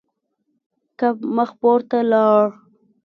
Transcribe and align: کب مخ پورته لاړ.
کب 0.99 1.17
مخ 1.35 1.49
پورته 1.59 1.99
لاړ. 2.11 2.45